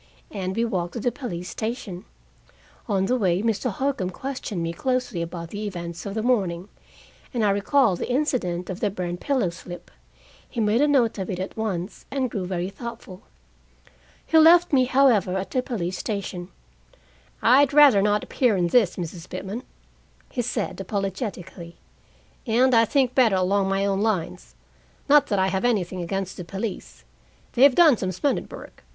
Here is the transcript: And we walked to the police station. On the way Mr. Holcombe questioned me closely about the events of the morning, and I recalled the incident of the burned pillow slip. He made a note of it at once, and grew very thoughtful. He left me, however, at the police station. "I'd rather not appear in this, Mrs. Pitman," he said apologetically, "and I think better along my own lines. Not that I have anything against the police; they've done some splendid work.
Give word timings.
And 0.31 0.55
we 0.55 0.65
walked 0.65 0.93
to 0.93 0.99
the 0.99 1.11
police 1.11 1.47
station. 1.51 2.05
On 2.89 3.05
the 3.05 3.15
way 3.15 3.43
Mr. 3.43 3.69
Holcombe 3.69 4.09
questioned 4.11 4.63
me 4.63 4.73
closely 4.73 5.21
about 5.21 5.51
the 5.51 5.67
events 5.67 6.07
of 6.07 6.15
the 6.15 6.23
morning, 6.23 6.69
and 7.35 7.45
I 7.45 7.51
recalled 7.51 7.99
the 7.99 8.09
incident 8.11 8.67
of 8.71 8.79
the 8.79 8.89
burned 8.89 9.21
pillow 9.21 9.51
slip. 9.51 9.91
He 10.49 10.59
made 10.59 10.81
a 10.81 10.87
note 10.87 11.19
of 11.19 11.29
it 11.29 11.37
at 11.39 11.55
once, 11.55 12.05
and 12.09 12.31
grew 12.31 12.47
very 12.47 12.71
thoughtful. 12.71 13.21
He 14.25 14.39
left 14.39 14.73
me, 14.73 14.85
however, 14.85 15.37
at 15.37 15.51
the 15.51 15.61
police 15.61 15.99
station. 15.99 16.47
"I'd 17.43 17.71
rather 17.71 18.01
not 18.01 18.23
appear 18.23 18.57
in 18.57 18.69
this, 18.69 18.95
Mrs. 18.95 19.29
Pitman," 19.29 19.61
he 20.31 20.41
said 20.41 20.81
apologetically, 20.81 21.75
"and 22.47 22.73
I 22.73 22.85
think 22.85 23.13
better 23.13 23.35
along 23.35 23.69
my 23.69 23.85
own 23.85 24.01
lines. 24.01 24.55
Not 25.07 25.27
that 25.27 25.37
I 25.37 25.49
have 25.49 25.63
anything 25.63 26.01
against 26.01 26.37
the 26.37 26.43
police; 26.43 27.03
they've 27.53 27.75
done 27.75 27.97
some 27.97 28.11
splendid 28.11 28.51
work. 28.51 28.83